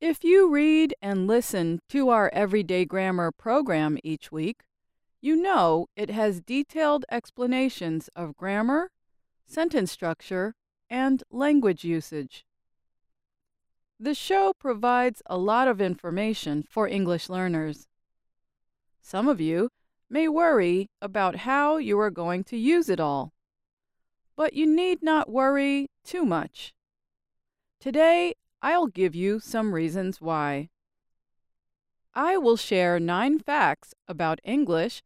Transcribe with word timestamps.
If 0.00 0.22
you 0.24 0.50
read 0.50 0.94
and 1.00 1.26
listen 1.26 1.80
to 1.88 2.10
our 2.10 2.28
Everyday 2.34 2.84
Grammar 2.84 3.32
program 3.32 3.96
each 4.04 4.30
week, 4.30 4.64
you 5.22 5.34
know 5.34 5.86
it 5.96 6.10
has 6.10 6.42
detailed 6.42 7.06
explanations 7.10 8.08
of 8.14 8.36
grammar, 8.36 8.90
sentence 9.46 9.90
structure, 9.90 10.54
and 10.90 11.24
language 11.30 11.82
usage. 11.82 12.44
The 13.98 14.14
show 14.14 14.52
provides 14.58 15.22
a 15.24 15.38
lot 15.38 15.66
of 15.66 15.80
information 15.80 16.62
for 16.68 16.86
English 16.86 17.30
learners. 17.30 17.88
Some 19.00 19.26
of 19.26 19.40
you 19.40 19.70
may 20.10 20.28
worry 20.28 20.90
about 21.00 21.36
how 21.36 21.78
you 21.78 21.98
are 22.00 22.10
going 22.10 22.44
to 22.44 22.58
use 22.58 22.90
it 22.90 23.00
all, 23.00 23.32
but 24.36 24.52
you 24.52 24.66
need 24.66 25.02
not 25.02 25.30
worry 25.30 25.88
too 26.04 26.26
much. 26.26 26.74
Today, 27.80 28.34
I'll 28.66 28.88
give 28.88 29.14
you 29.14 29.38
some 29.38 29.72
reasons 29.72 30.20
why. 30.20 30.70
I 32.16 32.36
will 32.36 32.56
share 32.56 32.98
nine 32.98 33.38
facts 33.38 33.94
about 34.08 34.40
English 34.42 35.04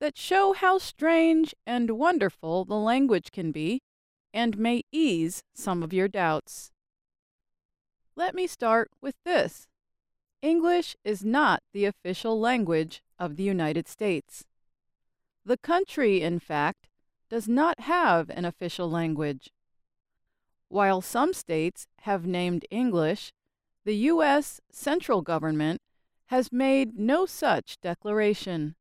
that 0.00 0.16
show 0.16 0.54
how 0.54 0.78
strange 0.78 1.54
and 1.66 1.98
wonderful 1.98 2.64
the 2.64 2.78
language 2.78 3.30
can 3.30 3.52
be 3.52 3.82
and 4.32 4.56
may 4.56 4.84
ease 4.90 5.42
some 5.52 5.82
of 5.82 5.92
your 5.92 6.08
doubts. 6.08 6.72
Let 8.16 8.34
me 8.34 8.46
start 8.46 8.90
with 9.02 9.16
this 9.22 9.68
English 10.40 10.96
is 11.04 11.22
not 11.22 11.62
the 11.74 11.84
official 11.84 12.40
language 12.40 13.02
of 13.18 13.36
the 13.36 13.42
United 13.42 13.86
States. 13.86 14.46
The 15.44 15.58
country, 15.58 16.22
in 16.22 16.38
fact, 16.38 16.88
does 17.28 17.48
not 17.48 17.80
have 17.80 18.30
an 18.30 18.46
official 18.46 18.90
language. 18.90 19.50
While 20.74 21.02
some 21.02 21.32
states 21.34 21.86
have 22.00 22.26
named 22.26 22.66
English, 22.68 23.32
the 23.84 23.94
U.S. 24.10 24.60
central 24.72 25.22
government 25.22 25.80
has 26.26 26.50
made 26.50 26.98
no 26.98 27.26
such 27.26 27.80
declaration. 27.80 28.74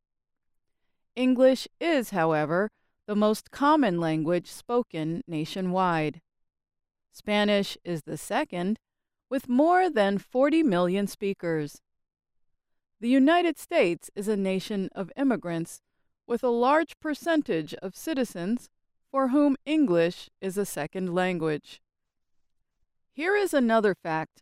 English 1.15 1.67
is, 1.79 2.09
however, 2.09 2.71
the 3.05 3.15
most 3.15 3.51
common 3.51 3.99
language 3.99 4.49
spoken 4.49 5.21
nationwide. 5.27 6.19
Spanish 7.11 7.77
is 7.83 8.01
the 8.07 8.17
second, 8.17 8.79
with 9.29 9.47
more 9.47 9.87
than 9.87 10.17
40 10.17 10.63
million 10.63 11.05
speakers. 11.05 11.79
The 13.01 13.09
United 13.09 13.59
States 13.59 14.09
is 14.15 14.27
a 14.27 14.35
nation 14.35 14.89
of 14.95 15.11
immigrants 15.15 15.79
with 16.25 16.43
a 16.43 16.49
large 16.49 16.99
percentage 16.99 17.75
of 17.83 17.95
citizens 17.95 18.71
for 19.11 19.27
whom 19.27 19.55
English 19.63 20.31
is 20.41 20.57
a 20.57 20.65
second 20.65 21.13
language. 21.13 21.82
Here 23.15 23.35
is 23.35 23.53
another 23.53 23.93
fact. 23.93 24.41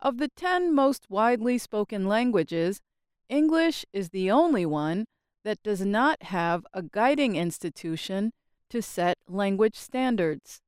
Of 0.00 0.16
the 0.16 0.28
10 0.28 0.74
most 0.74 1.10
widely 1.10 1.58
spoken 1.58 2.08
languages, 2.08 2.80
English 3.28 3.84
is 3.92 4.08
the 4.08 4.30
only 4.30 4.64
one 4.64 5.04
that 5.44 5.62
does 5.62 5.82
not 5.82 6.22
have 6.24 6.66
a 6.72 6.82
guiding 6.82 7.36
institution 7.36 8.32
to 8.70 8.80
set 8.80 9.18
language 9.28 9.76
standards. 9.76 10.62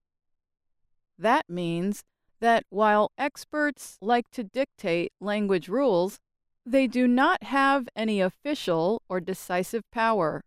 That 1.19 1.48
means 1.48 2.05
that 2.41 2.64
while 2.69 3.11
experts 3.17 3.97
like 4.03 4.31
to 4.33 4.44
dictate 4.44 5.12
language 5.19 5.69
rules, 5.69 6.20
they 6.67 6.87
do 6.87 7.09
not 7.09 7.44
have 7.44 7.89
any 7.97 8.20
official 8.20 9.00
or 9.09 9.20
decisive 9.20 9.91
power. 9.91 10.44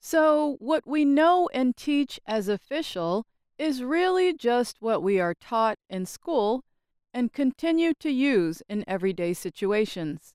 So, 0.00 0.56
what 0.58 0.88
we 0.88 1.04
know 1.04 1.48
and 1.54 1.76
teach 1.76 2.18
as 2.26 2.48
official 2.48 3.26
is 3.60 3.82
really 3.82 4.32
just 4.32 4.78
what 4.80 5.02
we 5.02 5.20
are 5.20 5.34
taught 5.34 5.78
in 5.90 6.06
school 6.06 6.64
and 7.12 7.30
continue 7.30 7.92
to 7.92 8.08
use 8.08 8.62
in 8.70 8.82
everyday 8.88 9.34
situations. 9.34 10.32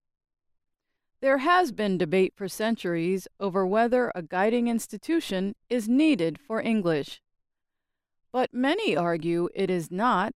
There 1.22 1.40
has 1.40 1.72
been 1.72 1.98
debate 1.98 2.34
for 2.36 2.48
centuries 2.48 3.28
over 3.40 3.66
whether 3.66 4.12
a 4.14 4.22
guiding 4.22 4.68
institution 4.68 5.56
is 5.72 5.90
needed 5.90 6.40
for 6.40 6.62
English. 6.62 7.20
But 8.32 8.54
many 8.54 8.96
argue 8.96 9.50
it 9.56 9.72
is 9.72 9.90
not, 9.90 10.34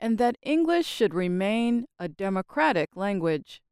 and 0.00 0.18
that 0.18 0.36
English 0.42 0.86
should 0.86 1.14
remain 1.14 1.86
a 1.96 2.08
democratic 2.08 2.96
language. 2.96 3.62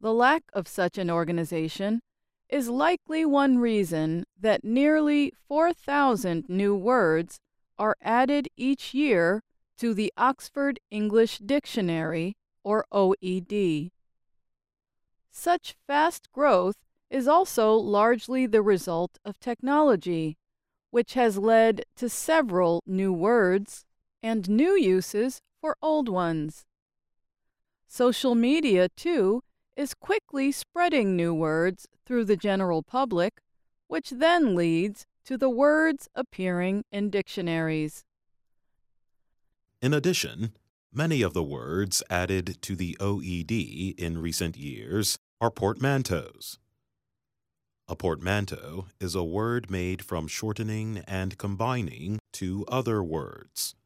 The 0.00 0.12
lack 0.12 0.42
of 0.52 0.66
such 0.66 0.98
an 0.98 1.08
organization 1.08 2.00
is 2.48 2.68
likely 2.68 3.24
one 3.24 3.58
reason 3.58 4.24
that 4.40 4.64
nearly 4.64 5.32
4,000 5.48 6.48
new 6.48 6.74
words 6.74 7.38
are 7.78 7.96
added 8.02 8.48
each 8.56 8.94
year 8.94 9.42
to 9.76 9.94
the 9.94 10.12
Oxford 10.16 10.80
English 10.90 11.38
Dictionary, 11.38 12.36
or 12.64 12.84
OED. 12.92 13.90
Such 15.30 15.76
fast 15.86 16.32
growth 16.32 16.76
is 17.10 17.28
also 17.28 17.74
largely 17.74 18.46
the 18.46 18.62
result 18.62 19.18
of 19.24 19.38
technology 19.38 20.36
which 20.90 21.14
has 21.14 21.38
led 21.38 21.84
to 21.96 22.08
several 22.08 22.82
new 22.86 23.12
words 23.12 23.84
and 24.22 24.48
new 24.48 24.72
uses 24.72 25.40
for 25.60 25.76
old 25.82 26.08
ones. 26.08 26.64
Social 27.86 28.34
media, 28.34 28.88
too, 28.88 29.42
is 29.78 29.94
quickly 29.94 30.50
spreading 30.50 31.14
new 31.14 31.32
words 31.32 31.86
through 32.04 32.24
the 32.24 32.36
general 32.36 32.82
public, 32.82 33.40
which 33.86 34.10
then 34.10 34.56
leads 34.56 35.06
to 35.24 35.38
the 35.38 35.48
words 35.48 36.08
appearing 36.16 36.84
in 36.90 37.08
dictionaries. 37.08 38.04
In 39.80 39.94
addition, 39.94 40.52
many 40.92 41.22
of 41.22 41.32
the 41.32 41.44
words 41.44 42.02
added 42.10 42.60
to 42.62 42.74
the 42.74 42.96
OED 42.98 43.94
in 43.96 44.18
recent 44.18 44.56
years 44.56 45.16
are 45.40 45.50
portmanteaus. 45.50 46.58
A 47.86 47.94
portmanteau 47.94 48.86
is 49.00 49.14
a 49.14 49.22
word 49.22 49.70
made 49.70 50.04
from 50.04 50.26
shortening 50.26 51.04
and 51.06 51.38
combining 51.38 52.18
two 52.32 52.64
other 52.66 53.00
words. 53.00 53.76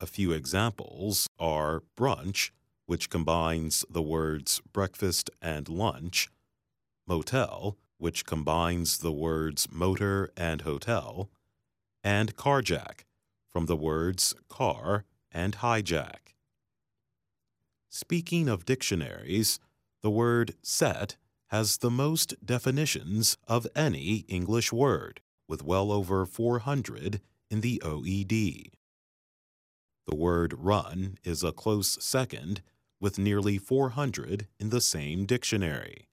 A 0.00 0.06
few 0.06 0.30
examples 0.30 1.26
are 1.38 1.82
brunch, 1.98 2.50
which 2.92 3.08
combines 3.08 3.86
the 3.88 4.02
words 4.02 4.60
breakfast 4.70 5.30
and 5.40 5.66
lunch, 5.66 6.28
motel, 7.06 7.78
which 7.96 8.26
combines 8.26 8.98
the 8.98 9.10
words 9.10 9.66
motor 9.72 10.30
and 10.36 10.60
hotel, 10.60 11.30
and 12.04 12.36
carjack, 12.36 13.06
from 13.50 13.64
the 13.64 13.78
words 13.78 14.34
car 14.50 15.06
and 15.30 15.56
hijack. 15.56 16.34
Speaking 17.88 18.46
of 18.46 18.66
dictionaries, 18.66 19.58
the 20.02 20.10
word 20.10 20.54
set 20.62 21.16
has 21.46 21.78
the 21.78 21.90
most 21.90 22.34
definitions 22.44 23.38
of 23.48 23.66
any 23.74 24.26
English 24.28 24.70
word, 24.70 25.22
with 25.48 25.64
well 25.64 25.90
over 25.90 26.26
400 26.26 27.22
in 27.50 27.62
the 27.62 27.80
OED. 27.82 28.70
The 30.06 30.14
word 30.14 30.52
run 30.58 31.16
is 31.24 31.42
a 31.42 31.52
close 31.52 31.96
second, 32.04 32.60
with 33.02 33.18
nearly 33.18 33.58
400 33.58 34.46
in 34.60 34.70
the 34.70 34.80
same 34.80 35.26
dictionary. 35.26 36.08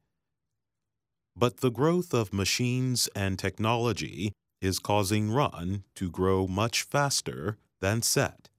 But 1.38 1.58
the 1.58 1.70
growth 1.70 2.16
of 2.16 2.34
machines 2.34 3.08
and 3.16 3.38
technology 3.38 4.34
is 4.60 4.80
causing 4.80 5.32
run 5.32 5.84
to 5.96 6.10
grow 6.10 6.48
much 6.48 6.82
faster 6.82 7.58
than 7.80 8.02
set. 8.02 8.50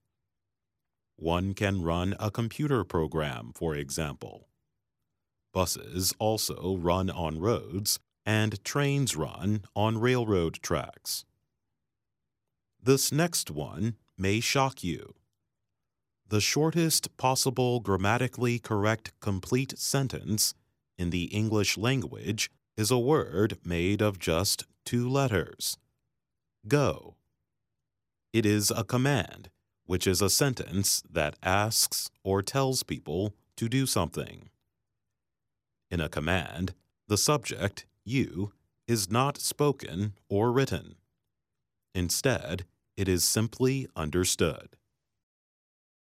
One 1.17 1.55
can 1.55 1.83
run 1.83 2.15
a 2.21 2.31
computer 2.31 2.85
program, 2.85 3.51
for 3.55 3.75
example. 3.75 4.47
Buses 5.53 6.15
also 6.21 6.77
run 6.77 7.11
on 7.11 7.41
roads, 7.41 7.99
and 8.25 8.63
trains 8.65 9.17
run 9.17 9.65
on 9.75 9.99
railroad 9.99 10.61
tracks. 10.63 11.25
This 12.81 13.11
next 13.11 13.51
one 13.51 13.97
may 14.17 14.39
shock 14.39 14.85
you. 14.85 15.15
The 16.31 16.41
shortest 16.41 17.17
possible 17.17 17.81
grammatically 17.81 18.61
correct 18.61 19.11
complete 19.19 19.77
sentence 19.77 20.55
in 20.97 21.11
the 21.11 21.25
English 21.25 21.77
language 21.77 22.53
is 22.77 22.93
a 22.93 22.99
word 23.01 23.59
made 23.65 24.01
of 24.01 24.21
just 24.21 24.65
two 24.85 25.09
letters 25.09 25.77
go. 26.69 27.17
It 28.33 28.47
is 28.47 28.71
a 28.71 28.85
command, 28.85 29.51
which 29.87 30.07
is 30.07 30.23
a 30.23 30.31
sentence 30.31 31.03
that 31.11 31.35
asks 31.43 32.13
or 32.23 32.43
tells 32.43 32.85
people 32.85 33.35
to 33.57 33.69
do 33.69 33.85
something. 33.85 34.51
In 35.91 36.01
a 36.01 36.09
command, 36.09 36.75
the 37.09 37.19
subject, 37.19 37.87
you, 38.05 38.53
is 38.87 39.11
not 39.11 39.37
spoken 39.37 40.15
or 40.29 40.53
written. 40.53 40.95
Instead, 41.93 42.67
it 42.97 43.09
is 43.09 43.25
simply 43.25 43.89
understood. 43.97 44.77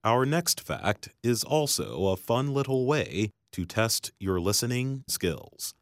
Our 0.04 0.26
next 0.26 0.62
fact 0.62 1.10
is 1.22 1.44
also 1.44 2.08
a 2.08 2.18
fun 2.18 2.56
little 2.56 2.88
way 2.88 3.30
to 3.52 3.66
test 3.66 4.12
your 4.20 4.40
listening 4.40 5.04
skills. 5.08 5.76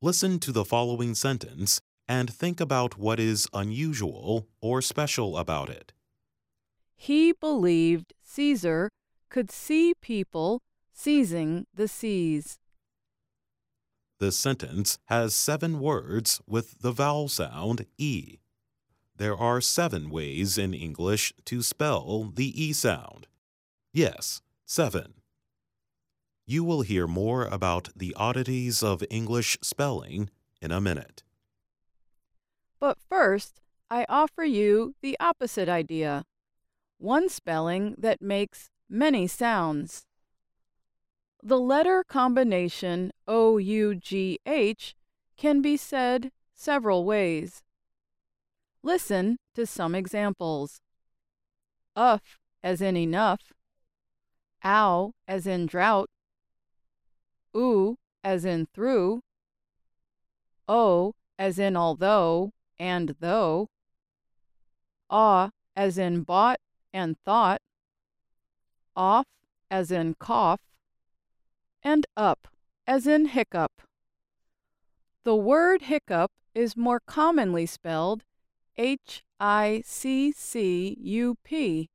Listen 0.00 0.38
to 0.38 0.52
the 0.52 0.64
following 0.64 1.16
sentence 1.16 1.80
and 2.06 2.32
think 2.32 2.60
about 2.60 2.98
what 2.98 3.18
is 3.18 3.48
unusual 3.52 4.46
or 4.60 4.80
special 4.80 5.36
about 5.36 5.68
it. 5.68 5.92
He 6.96 7.32
believed 7.32 8.12
Caesar 8.22 8.90
could 9.28 9.50
see 9.50 9.94
people 10.00 10.62
seizing 10.92 11.66
the 11.74 11.88
seas. 11.88 12.58
The 14.20 14.30
sentence 14.30 14.98
has 15.06 15.34
seven 15.34 15.80
words 15.80 16.40
with 16.46 16.80
the 16.80 16.92
vowel 16.92 17.28
sound 17.28 17.86
E. 17.98 18.38
There 19.20 19.36
are 19.36 19.60
seven 19.60 20.08
ways 20.08 20.56
in 20.56 20.72
English 20.72 21.34
to 21.44 21.60
spell 21.60 22.32
the 22.34 22.58
E 22.58 22.72
sound. 22.72 23.26
Yes, 23.92 24.40
seven. 24.64 25.12
You 26.46 26.64
will 26.64 26.80
hear 26.80 27.06
more 27.06 27.44
about 27.44 27.90
the 27.94 28.14
oddities 28.16 28.82
of 28.82 29.04
English 29.10 29.58
spelling 29.60 30.30
in 30.62 30.72
a 30.72 30.80
minute. 30.80 31.22
But 32.78 32.96
first, 32.98 33.60
I 33.90 34.06
offer 34.08 34.42
you 34.42 34.94
the 35.02 35.18
opposite 35.20 35.68
idea 35.68 36.24
one 36.96 37.28
spelling 37.28 37.96
that 37.98 38.22
makes 38.22 38.70
many 38.88 39.26
sounds. 39.26 40.06
The 41.42 41.60
letter 41.60 42.04
combination 42.08 43.12
O 43.28 43.58
U 43.58 43.94
G 43.96 44.38
H 44.46 44.94
can 45.36 45.60
be 45.60 45.76
said 45.76 46.32
several 46.54 47.04
ways. 47.04 47.62
Listen 48.82 49.38
to 49.54 49.66
some 49.66 49.94
examples. 49.94 50.80
Uff 51.94 52.38
as 52.62 52.80
in 52.80 52.96
enough, 52.96 53.52
ow 54.64 55.12
as 55.28 55.46
in 55.46 55.66
drought, 55.66 56.08
oo 57.54 57.96
as 58.24 58.44
in 58.44 58.66
through, 58.72 59.20
o 60.68 61.14
as 61.38 61.58
in 61.58 61.76
although 61.76 62.52
and 62.78 63.16
though, 63.20 63.68
ah 65.10 65.50
as 65.76 65.98
in 65.98 66.22
bought 66.22 66.60
and 66.92 67.16
thought, 67.24 67.60
off 68.96 69.26
as 69.70 69.90
in 69.90 70.14
cough, 70.14 70.60
and 71.82 72.06
up 72.16 72.48
as 72.86 73.06
in 73.06 73.26
hiccup. 73.26 73.82
The 75.24 75.36
word 75.36 75.82
hiccup 75.82 76.32
is 76.54 76.76
more 76.76 77.00
commonly 77.00 77.66
spelled 77.66 78.24
H 78.82 79.22
I 79.38 79.82
C 79.84 80.32
C 80.32 80.96
U 80.98 81.36
P, 81.44 81.90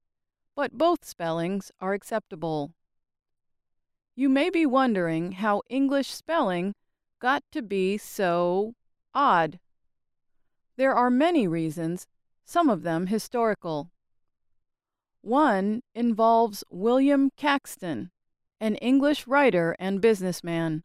but 0.56 0.78
both 0.78 1.04
spellings 1.04 1.72
are 1.82 1.94
acceptable. 1.94 2.74
You 4.16 4.30
may 4.30 4.52
be 4.52 4.68
wondering 4.68 5.32
how 5.32 5.64
English 5.68 6.10
spelling 6.10 6.76
got 7.20 7.42
to 7.54 7.64
be 7.64 7.98
so 7.98 8.76
odd. 9.16 9.60
There 10.78 10.94
are 10.94 11.10
many 11.10 11.48
reasons, 11.48 12.06
some 12.46 12.70
of 12.70 12.84
them 12.84 13.08
historical. 13.08 13.90
One 15.22 15.82
involves 15.96 16.64
William 16.70 17.32
Caxton, 17.36 18.12
an 18.60 18.76
English 18.76 19.26
writer 19.26 19.76
and 19.80 20.02
businessman. 20.02 20.84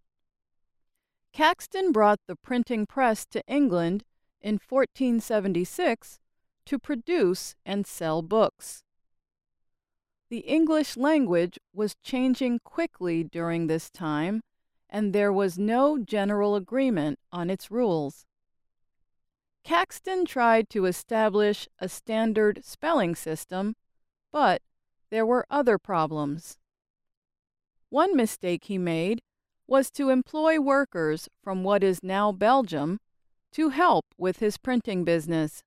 Caxton 1.35 1.93
brought 1.93 2.21
the 2.27 2.37
printing 2.37 2.87
press 2.87 3.27
to 3.27 3.47
England 3.47 4.03
in 4.41 4.55
1476 4.55 6.19
to 6.67 6.79
produce 6.79 7.55
and 7.65 7.87
sell 7.87 8.23
books. 8.23 8.85
The 10.29 10.39
English 10.39 10.97
language 10.97 11.59
was 11.73 11.97
changing 12.03 12.61
quickly 12.61 13.25
during 13.25 13.67
this 13.67 13.91
time, 13.91 14.43
and 14.89 15.13
there 15.13 15.33
was 15.33 15.59
no 15.59 15.99
general 15.99 16.55
agreement 16.55 17.19
on 17.33 17.51
its 17.51 17.71
rules. 17.71 18.27
Caxton 19.65 20.25
tried 20.25 20.71
to 20.71 20.87
establish 20.87 21.69
a 21.79 21.89
standard 21.89 22.65
spelling 22.65 23.15
system 23.15 23.75
but 24.33 24.63
there 25.11 25.27
were 25.27 25.47
other 25.51 25.79
problems. 25.79 26.59
One 27.89 28.17
mistake 28.17 28.65
he 28.65 28.79
made 28.79 29.23
was 29.67 29.91
to 29.93 30.11
employ 30.11 30.61
workers 30.61 31.29
from 31.43 31.65
what 31.65 31.83
is 31.83 32.03
now 32.03 32.33
Belgium 32.33 33.01
to 33.53 33.71
help 33.71 34.07
with 34.17 34.39
his 34.39 34.57
printing 34.57 35.05
business. 35.05 35.63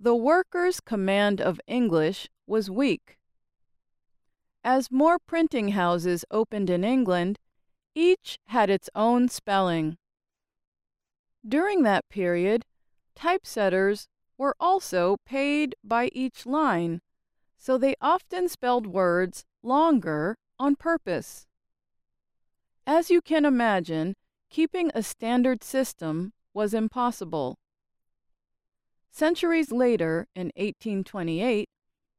The 0.00 0.14
workers' 0.14 0.80
command 0.80 1.40
of 1.40 1.60
English 1.66 2.28
was 2.46 2.70
weak. 2.70 3.18
As 4.64 4.90
more 4.90 5.18
printing 5.18 5.68
houses 5.68 6.24
opened 6.30 6.70
in 6.70 6.84
England, 6.84 7.38
each 7.94 8.38
had 8.46 8.70
its 8.70 8.88
own 8.94 9.28
spelling. 9.28 9.98
During 11.46 11.82
that 11.82 12.08
period, 12.08 12.64
typesetters 13.14 14.08
were 14.36 14.54
also 14.60 15.16
paid 15.26 15.74
by 15.82 16.10
each 16.12 16.46
line 16.46 17.00
so 17.58 17.76
they 17.76 17.96
often 18.00 18.48
spelled 18.48 18.86
words 18.86 19.44
longer 19.62 20.38
on 20.58 20.76
purpose. 20.76 21.46
As 22.86 23.10
you 23.10 23.20
can 23.20 23.44
imagine, 23.44 24.14
keeping 24.48 24.90
a 24.94 25.02
standard 25.02 25.62
system 25.62 26.32
was 26.58 26.74
impossible. 26.74 27.56
Centuries 29.12 29.70
later, 29.70 30.26
in 30.34 30.46
1828, 30.56 31.70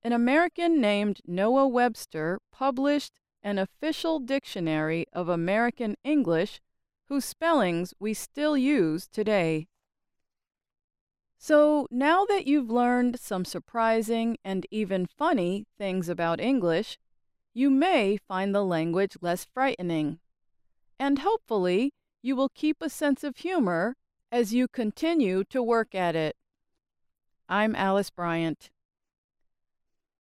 an 0.01 0.13
American 0.13 0.79
named 0.79 1.19
Noah 1.27 1.67
Webster 1.67 2.39
published 2.49 3.11
an 3.43 3.57
official 3.57 4.17
dictionary 4.17 5.05
of 5.11 5.27
American 5.27 5.97
English 6.05 6.61
whose 7.09 7.25
spellings 7.25 7.93
we 7.99 8.13
still 8.13 8.55
use 8.57 9.09
today. 9.09 9.67
So 11.37 11.85
now 11.91 12.23
that 12.23 12.47
you've 12.47 12.71
learned 12.71 13.19
some 13.19 13.43
surprising 13.43 14.37
and 14.45 14.65
even 14.71 15.05
funny 15.05 15.65
things 15.77 16.07
about 16.07 16.39
English, 16.39 16.97
you 17.53 17.69
may 17.69 18.15
find 18.15 18.55
the 18.55 18.63
language 18.63 19.17
less 19.19 19.43
frightening. 19.43 20.19
And 20.97 21.19
hopefully, 21.19 21.91
you 22.21 22.37
will 22.37 22.47
keep 22.47 22.77
a 22.79 22.89
sense 22.89 23.25
of 23.25 23.35
humor 23.35 23.97
as 24.31 24.53
you 24.53 24.67
continue 24.67 25.43
to 25.45 25.61
work 25.63 25.95
at 25.95 26.15
it. 26.15 26.35
I'm 27.47 27.75
Alice 27.75 28.09
Bryant. 28.09 28.69